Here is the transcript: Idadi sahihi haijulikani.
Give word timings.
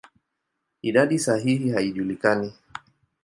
Idadi 0.89 1.19
sahihi 1.25 1.69
haijulikani. 1.73 2.53